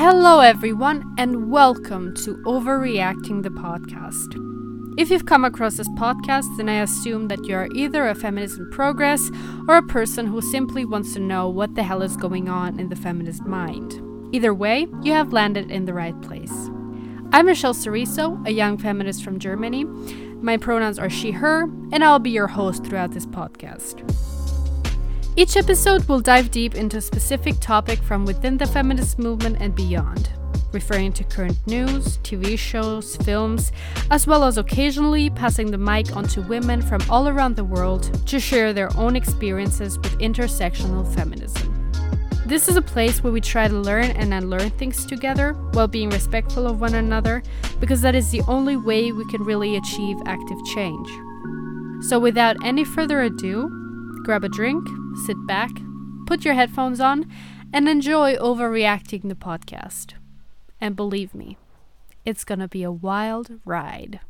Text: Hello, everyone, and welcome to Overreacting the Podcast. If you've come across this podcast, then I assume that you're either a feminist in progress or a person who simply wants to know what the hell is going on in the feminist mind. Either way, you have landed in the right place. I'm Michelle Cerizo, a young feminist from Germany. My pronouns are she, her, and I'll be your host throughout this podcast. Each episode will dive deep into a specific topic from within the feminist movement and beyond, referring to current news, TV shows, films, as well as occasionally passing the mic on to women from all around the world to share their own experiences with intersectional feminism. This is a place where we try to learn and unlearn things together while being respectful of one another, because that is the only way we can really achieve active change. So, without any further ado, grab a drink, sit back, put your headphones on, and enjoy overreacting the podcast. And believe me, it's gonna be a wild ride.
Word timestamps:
Hello, 0.00 0.38
everyone, 0.38 1.12
and 1.18 1.50
welcome 1.50 2.14
to 2.18 2.36
Overreacting 2.46 3.42
the 3.42 3.48
Podcast. 3.48 4.32
If 4.96 5.10
you've 5.10 5.26
come 5.26 5.44
across 5.44 5.76
this 5.76 5.88
podcast, 5.88 6.44
then 6.56 6.68
I 6.68 6.82
assume 6.82 7.26
that 7.26 7.44
you're 7.44 7.66
either 7.74 8.06
a 8.06 8.14
feminist 8.14 8.58
in 8.58 8.70
progress 8.70 9.28
or 9.66 9.76
a 9.76 9.82
person 9.82 10.28
who 10.28 10.40
simply 10.40 10.84
wants 10.84 11.14
to 11.14 11.18
know 11.18 11.48
what 11.48 11.74
the 11.74 11.82
hell 11.82 12.00
is 12.02 12.16
going 12.16 12.48
on 12.48 12.78
in 12.78 12.90
the 12.90 12.94
feminist 12.94 13.42
mind. 13.42 14.00
Either 14.32 14.54
way, 14.54 14.86
you 15.02 15.10
have 15.14 15.32
landed 15.32 15.68
in 15.68 15.84
the 15.84 15.94
right 15.94 16.22
place. 16.22 16.54
I'm 17.32 17.46
Michelle 17.46 17.74
Cerizo, 17.74 18.40
a 18.46 18.52
young 18.52 18.78
feminist 18.78 19.24
from 19.24 19.40
Germany. 19.40 19.82
My 19.82 20.58
pronouns 20.58 21.00
are 21.00 21.10
she, 21.10 21.32
her, 21.32 21.62
and 21.90 22.04
I'll 22.04 22.20
be 22.20 22.30
your 22.30 22.46
host 22.46 22.84
throughout 22.84 23.14
this 23.14 23.26
podcast. 23.26 24.04
Each 25.38 25.56
episode 25.56 26.08
will 26.08 26.18
dive 26.18 26.50
deep 26.50 26.74
into 26.74 26.96
a 26.96 27.00
specific 27.00 27.60
topic 27.60 28.02
from 28.02 28.24
within 28.24 28.58
the 28.58 28.66
feminist 28.66 29.20
movement 29.20 29.58
and 29.60 29.72
beyond, 29.72 30.30
referring 30.72 31.12
to 31.12 31.22
current 31.22 31.56
news, 31.64 32.18
TV 32.24 32.58
shows, 32.58 33.14
films, 33.18 33.70
as 34.10 34.26
well 34.26 34.42
as 34.42 34.58
occasionally 34.58 35.30
passing 35.30 35.70
the 35.70 35.78
mic 35.78 36.16
on 36.16 36.24
to 36.24 36.42
women 36.42 36.82
from 36.82 37.00
all 37.08 37.28
around 37.28 37.54
the 37.54 37.62
world 37.62 38.26
to 38.26 38.40
share 38.40 38.72
their 38.72 38.90
own 38.96 39.14
experiences 39.14 39.96
with 39.98 40.18
intersectional 40.18 41.06
feminism. 41.14 41.92
This 42.44 42.66
is 42.66 42.74
a 42.74 42.82
place 42.82 43.22
where 43.22 43.32
we 43.32 43.40
try 43.40 43.68
to 43.68 43.74
learn 43.78 44.06
and 44.06 44.34
unlearn 44.34 44.70
things 44.70 45.06
together 45.06 45.52
while 45.70 45.86
being 45.86 46.10
respectful 46.10 46.66
of 46.66 46.80
one 46.80 46.94
another, 46.94 47.44
because 47.78 48.00
that 48.00 48.16
is 48.16 48.32
the 48.32 48.42
only 48.48 48.76
way 48.76 49.12
we 49.12 49.24
can 49.26 49.44
really 49.44 49.76
achieve 49.76 50.16
active 50.26 50.58
change. 50.64 51.08
So, 52.00 52.18
without 52.18 52.56
any 52.64 52.82
further 52.82 53.20
ado, 53.20 53.70
grab 54.24 54.42
a 54.42 54.48
drink, 54.48 54.84
sit 55.26 55.36
back, 55.46 55.70
put 56.26 56.44
your 56.44 56.54
headphones 56.54 57.00
on, 57.00 57.30
and 57.72 57.88
enjoy 57.88 58.36
overreacting 58.36 59.28
the 59.28 59.34
podcast. 59.34 60.14
And 60.80 60.96
believe 60.96 61.34
me, 61.34 61.56
it's 62.24 62.44
gonna 62.44 62.68
be 62.68 62.82
a 62.82 62.92
wild 62.92 63.60
ride. 63.64 64.20